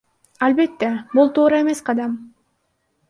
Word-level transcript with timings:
Албетте, 0.47 0.89
бул 1.13 1.31
туура 1.37 1.59
эмес 1.67 1.83
кадам. 1.91 2.17